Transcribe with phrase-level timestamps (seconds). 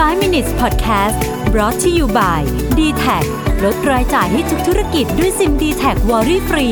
[0.00, 1.18] 5 minutes podcast
[1.52, 2.40] brought to you by
[2.78, 3.24] d t a c
[3.64, 6.66] ลดรายจ่ายให้ทุกธุรกิจด้วยซิม d t แทวอรี่ฟรี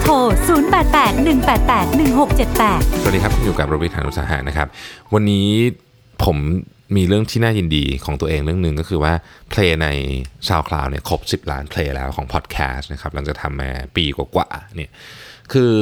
[0.00, 4.68] โทร 0881881678 สวัสดีครับอยู่กับโรบิทานุสาหะนะครับ
[5.14, 5.48] วันนี้
[6.24, 6.36] ผม
[6.96, 9.12] มีเรื่องที่น่ายินดีของตัวเองเรื่องหนึ่งก็คือว่า
[9.50, 9.88] เพลงใน
[10.48, 14.90] SoundCloud เนี่ยครบ 10 ล้านเพลงแล้วของพอดแคสต์นะครับหลังจากทำมาปีกว่าๆเนี่ย
[15.52, 15.72] คือ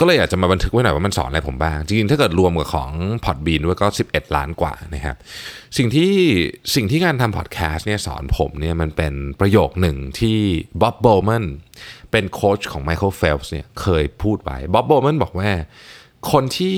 [0.00, 2.90] ก็เลยอยากจะมาบันทึกไว้หน่อยว่ามันสอนอะไรผมบ้าง จริงๆ ถ้าเกิดรวมกับของ
[3.24, 5.16] Podbean ด้วยก็ 11 ล้านกว่านะครับ
[5.76, 6.12] สิ่งที่
[6.74, 10.38] สิ่งที่การทำพอดแคสต์เนี่ยสอนผมเนี่ยมันเป็นประโยคหนึ่งที่
[10.82, 11.44] Bob Bowman
[12.10, 15.50] เป็นโค้ชของ Michael Phelps เนี่ยเคยพูดไว้ Bob Bowman บอกว่า
[16.32, 16.76] คนที่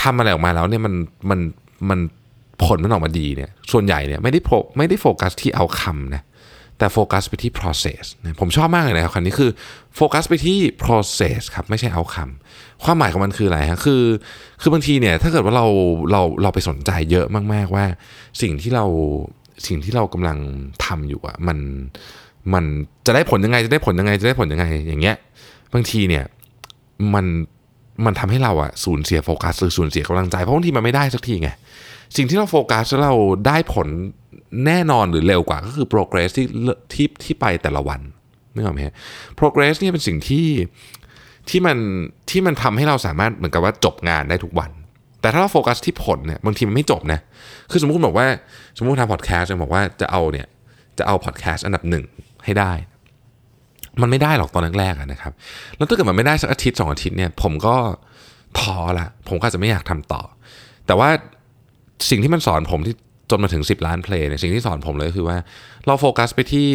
[0.00, 0.94] ทำอะไรออกมาแล้วเนี่ยมัน
[1.30, 1.40] มัน
[1.90, 2.00] มัน
[2.64, 4.40] ผลมันออกมาดีเนี่ยส่วนใหญ่เนี่ยไม่ได้
[4.78, 6.22] ไม่ได้โฟกัสที่ outcome นะ
[6.78, 9.50] แต่โฟกัสไปที่ process นะผมชอบมากเลยนะครับอันนี้คือ
[9.96, 14.02] โฟกัสไปที่ process ครับไม่ใช่เอาคำความหมายของมันคืออะไรฮะคือ
[14.60, 15.66] คือบางทีเนี่ยถ้าเกิดว่าเรา
[16.12, 17.84] เราเราไปสนใจเยอะมาก ๆ ว่า
[18.42, 18.84] สิ่งที่เรา
[19.66, 20.38] สิ่งที่เรากำลัง
[20.84, 21.58] ทำอยู่อะมัน
[22.54, 22.64] มัน
[23.06, 25.16] จะได้ผลยังไงจะได้ผลยังไงจะได้ผลยังไงอย่างเงี้ย
[25.72, 26.24] บางทีเนี่ย
[27.14, 27.26] มัน
[28.04, 31.50] มันทำให้เราอะสูญเสียโฟกัสหรือสูญเสียกำลังใจเพราะบางทีมันไม่ได้สักทีไง
[32.16, 33.14] สิ่งที่เราโฟกัสแล้วเรา
[33.46, 33.88] ได้ผล
[34.66, 36.46] แน่นอนหรือเร็วกว่าก็คือ progress ที่
[36.94, 38.00] ที่ที่ไปแต่ละวัน
[38.54, 38.94] นึกออกไหมฮะ
[39.38, 40.46] progress เนี่ยเป็นสิ่งที่
[41.48, 41.78] ที่มัน
[42.30, 44.70] ที่มันทำให้เราสามารถเหมือนกับว่าจบงานได้ทุกวัน
[45.20, 47.20] แต่ถ้าเราโฟกัสที่ผลเนี่ยบางทีมันไม่จบนะ
[47.70, 48.26] คือสมมติคุณบอกว่า
[48.76, 50.46] สมมติทำพอดแคสต์จะบอกว่าจะเอาเนี่ย
[50.98, 52.04] จะเอาพอดแคสต์อันดับหนึ่ง
[52.44, 52.72] ให้ได้
[54.00, 55.32] มันไม่ได้หรอกตอนแรกๆนะครับ
[55.76, 57.76] แล้วถ้าเกิดมันไม่ได้สักอาทิตย์สองอาทิตย์เนี่ย ผมก็
[58.58, 60.22] ท้อละ ผมก็จะไม่อยากทำต่อ
[60.86, 61.08] แต่ว่า
[62.10, 62.94] สิ่งที่มันสอนผมที่
[63.30, 65.38] จนมาถึง 10 ล้าน play เนี่ยสิ่งที่สอนผมเลยคือว่า
[65.86, 66.68] เราโฟกัสไปที่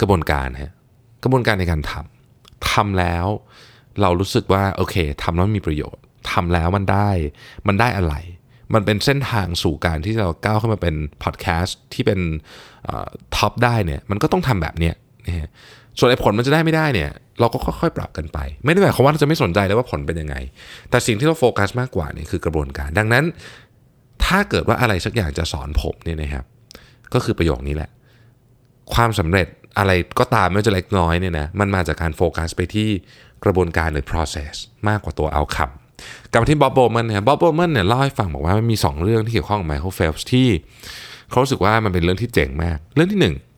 [0.00, 0.72] กระบวนการฮะ
[1.22, 3.26] กระบวนการในการทำทำแล้ว
[4.00, 7.08] เรารู้สึกว่าโอเคทำแล้วมีประโยชน์ทำแล้วมันได้
[7.68, 8.14] มันได้อะไร
[8.74, 12.20] มันเป็นเส้นทางสู่การที่เราก้าวเข้ามาเป็นพอดแคสต์ที่เป็น
[13.36, 14.94] top ได้เนี่ยมันก็ต้องทำแบบเนี้ย
[15.26, 15.48] นะฮะ
[15.98, 17.10] ส่วนไอ้ผลมันจะได้ไม่ได้เนี่ย
[17.40, 20.36] เราก็ค่อยๆปรับกันไป ไม่ได้หมายความว่าเราจะไม่สนใจเลยว่าผลเป็นยังไง
[20.90, 23.24] แต่สิ่งที่เราโฟกัสมากกว่านี่คือกระบวนการ ดังนั้น
[24.24, 26.44] ถ้าเกิดว่าอะไรสักอย่างจะสอนผมเนี่ยนะครับ
[27.14, 27.90] ก็คือประโยคนี้แหละ
[28.94, 29.46] ความสำเร็จ
[29.78, 32.88] อะไรก็ตามไม่ว่าจะเล็กน้อยเนี่ยนะมันมาจากการโฟกัสไปที่
[33.44, 34.54] กระบวนการหรือ process
[34.88, 35.74] มากกว่าตัว outcome
[36.30, 40.48] กลับมาที่ Bob Bowman เนี่ย Bob Bowman เนี่ยเล่าให้ฟังบอกว่ามันมี 2 เรื่องที่เกี่ยวข้องกับ Michael Phelps ที่
[41.30, 43.49] เขารู้สึกว่ามันเป็นเรื่องที่เจ๋งมาก เรื่องที่ 1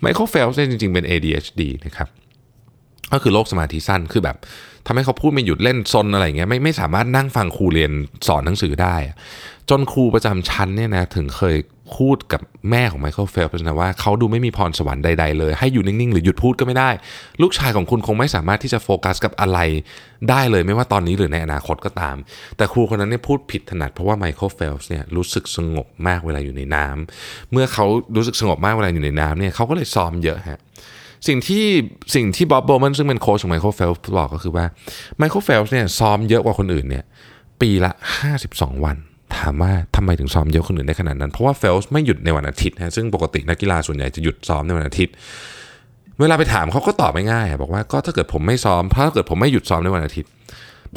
[0.00, 2.08] Michael Phelps เนี่ยจริงๆเป็น ADHD นะครับ
[3.12, 4.36] ก็คือโรคสมาธิสั้นคือแบบ
[4.86, 7.92] ทำให้เขาพูดไม่หยุดเล่นซนอะไรเงี้ยไม่ไม่สามารถนั่งฟังครูเรียน
[8.26, 8.96] สอนหนังสือได้
[9.70, 11.56] จนครูประจำชั้นเนี่ยนะถึงเคย
[11.96, 16.90] พูดกับแม่ของ Michael Phelps นะว่าเขาดูไม่มีพรสวรรค์ใดๆเลย ให้อยู่นิ่ง ๆ หรือหยุดพูดก็ไม่ได้
[17.42, 19.58] ลูกชายของคุณคงไม่สามารถที่จะโฟกัสกับอะไร
[20.30, 22.16] ได้เลยไม่ว่าตอนนี้หรือในอนาคตก็ตาม
[22.56, 27.86] แต่ครูคนนั้นเนี่ยพูดผิดถนัดเพราะว่า Michael Phelps เนี่ยรู้สึกสงบมากเวลาอยู่ในน้ำเมื่อเขา
[28.16, 30.60] รู้สึกสงบมากเวลาอยู่ในน้ำเนี่ยเขาก็เลยซ้อมเยอะฮะ
[31.28, 31.64] สิ่งที่
[32.14, 34.64] สิ่งที่ Bob Bowman ซึ่งเป็นโค้ชของ Michael Phelps บอกก็คือว่า
[35.18, 37.04] Michael Phelps เนี่ยซ้อมเยอะกว่าคนอื่นเนี่ย
[37.60, 37.92] ปีละ
[38.38, 38.96] 52 วัน
[39.42, 45.14] ถามว่าทำไมถึงซ้อมเยอะคนอื่นได้ขนาดนั้น เพราะว่า Phelps ไม่หยุดในวันอาทิตย์นะซึ่งปกตินักกีฬาส่วนใหญ่จะหยุดซ้อมในวันอาทิตย์
[46.20, 50.30] เวลาไปถามเขาก็ตอบไม่ง่ายบอกว่าก็ถ้าเกิดผมไม่ซ้อมถ้าเกิดผมไม่หยุดซ้อมในวันอาทิตย์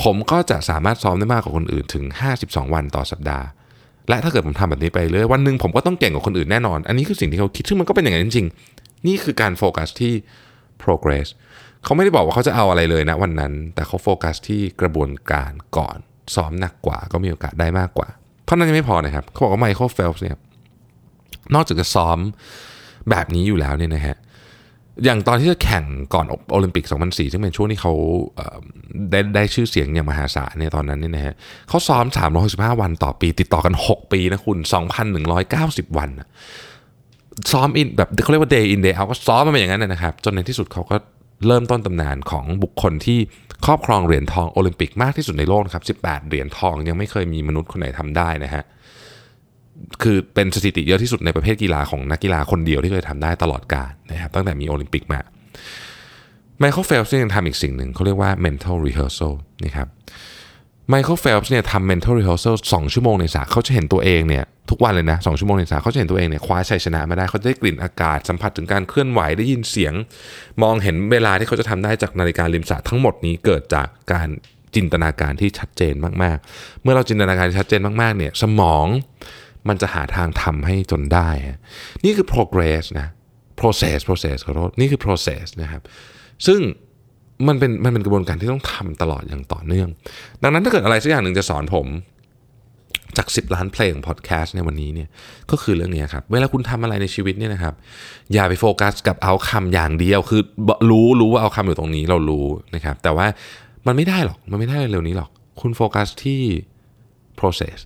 [0.03, 2.05] ผมก็จะสามารถซ้อมได้มากกว่าคนอื่นถึง
[2.39, 3.45] 52 วันต่อสัปดาห์
[4.09, 10.13] และถ้าเกิดผมทำแบบนี้ไปเรื่อยวันหนึ่งผมก็ต้องเก่งกว่าคนอื่นแน่นอน อันนี้คือสิ่งที่เขาคิดซึ่งมันก็เป็นอย่างนั้นจริงๆนี่คือการโฟกัสที่
[10.83, 11.27] process
[11.83, 15.97] เขาไม่ได้บอกว่าเขาจะเอาอะไรเลยนะวันนั้น แต่เขาโฟกัสที่กระบวนการก่อน
[16.35, 18.09] ซ้อมหนักกว่าก็มีโอกาสได้มากกว่า
[18.45, 20.35] เท่านั้นยังไม่พอนะครับ เขาบอกว่า Michael Phelps เนี่ย
[21.55, 22.17] นอกจากจะซ้อม
[23.09, 24.17] แบบนี้อยู่แล้วเนี่ยนะฮะ
[25.03, 27.93] อย่างตอนที่จะแข่งก่อนโอลิมปิก 2004 ซึ่งเป็นช่วงที่เขา
[29.11, 31.33] ได้ได้ชื่อเสียงอย่างมหาศาลเนี่ยตอนนั้นเนี่ยนะฮะ
[31.69, 32.05] เขาซ้อม
[32.43, 34.57] 365 วันต่อปี ติดต่อกัน 6 ปีนะคุณ
[35.27, 36.09] 2,190 วัน
[37.51, 40.95] ซ้อมอินแบบเขาเรียกว่า day in day out ก็ซ้อมมาอย่างนั้นนะครับ จนในที่สุดเขาก็
[41.47, 43.19] เริ่มต้นตำนานของบุคคลที่
[43.65, 48.63] ครอบครองเหรียญทองโอลิมปิกมากที่สุดในโลกครับ 18 เหรียญทองยังไม่เคยมีมนุษย์คนไหนทำได้นะฮะ
[50.03, 55.19] คือเป็นสถิติเยอะที่สุดในประเภทกีฬาของนักกีฬาคนเดียวที่เคยทำได้ตลอดกาลนะครับตั้งแต่มีโอลิมปิกมา
[56.59, 59.33] Michael Phelps ยังทำอีกสิ่งหนึ่งเขาเรียกว่า mental rehearsal
[59.65, 59.87] นะครับ
[60.89, 69.93] Michael Phelps เนี่ยทำ mental rehearsal สองชั่วโมงในสระเขาจะเห็นตัวเองเนี่ยทุกวันเลยนะสองชั่วโมงในสระเขาจะเห็นตัวเองเนี่ยคว้าชัยชนะมาได้เขาได้กลิ่นอากาศสัมผัสถึงการเคลื่อนไหวได้ยินเสียง
[70.63, 74.27] มองเห็นเวลาที่เขาจะทำได้จากนาฬิการิมสระทั้งหมดนี้เกิดจากการ
[74.75, 78.87] จินตนาการที่ชัดเจนมากๆ เมื่อเราจินตนาการที่ชัดเจนมากๆเนี่ยสมอง
[79.67, 81.29] มันจะหาทางทำให้จนได้
[82.03, 83.07] นี่คือ progress นะ
[83.59, 85.81] process process ขอโทษนี่คือ process นะครับ
[86.47, 86.61] ซึ่ง
[87.47, 89.89] มันเป็นมันเป็นกระบวนการที่ต้องทำตลอดอย่างต่อเนื่อง
[90.43, 91.87] ดังนั้นถ้าเกิดอะไรสักอย่างหนึ่งจะสอนผม
[93.17, 95.09] จาก 10 ล้านเพลงพอดแคสต์ในวันนี้เนี่ย
[95.51, 97.73] ก็คือเรื่องนี้ครับ เวลาคุณทำอะไรในชีวิตเนี่ยนะครับ
[98.33, 100.41] อย่าไปโฟกัสกับเอาคำอย่างเดียว คือ
[100.89, 102.45] รู้รู้ว่าเอาคำอยู่ตรงนี้เรารู้
[102.75, 103.27] นะครับ แต่ว่า
[103.87, 105.29] มันไม่ได้หรอกมันไม่ได้เร็วนี้หรอก
[105.61, 106.41] คุณโฟกัสที่
[107.39, 107.77] process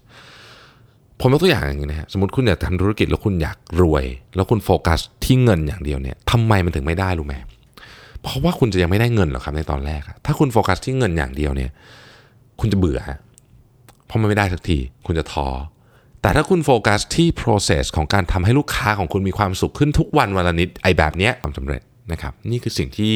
[1.19, 4.05] ผมยกตัวอย่างอย่างนี้นะฮะสมมติคุณอยากทำธุรกิจแล้วคุณอยากรวย
[4.35, 7.35] แล้วคุณโฟกัสที่เงินอย่างเดียวเนี่ยทำไมมันถึงไม่ได้รู้ไหม
[8.23, 11.71] เพราะว่าคุณจะยังไม่ได้เงินหรอกครับในตอนแรก ถ้าคุณโฟกัสที่เงินอย่างเดียวเนี่ย
[12.59, 12.99] คุณจะเบื่อ
[14.05, 15.47] เพราะมันไม่ได้สักที คุณจะท้อ
[16.21, 21.81] แต่ถ้าคุณโฟกัสที่ process ของการทำให้ลูกค้าของคุณมีความสุขขึ้นทุกวันวันละนิดไอ้แบบเนี้ยความสำเร็จ
[22.11, 23.15] นะครับ นี่คือสิ่งที่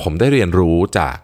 [0.00, 1.16] ผมได้เรียนรู้จาก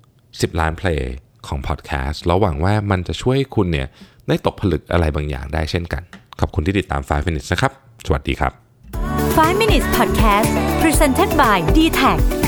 [0.00, 1.06] 10 ล้านเพลง
[1.46, 3.88] ของพอดแคสต์แล้วหวังว่ามันจะช่วยคุณเนี่ย
[4.28, 6.02] ได้ตกผลึกอะไรบางอย่างได้เช่นกัน
[6.40, 7.72] ขอบคุณที่ติดตาม 5 minutes นะครับ
[8.06, 8.52] สวัสดีครับ
[9.26, 10.50] 5 minutes podcast
[10.82, 12.39] presented by d t e c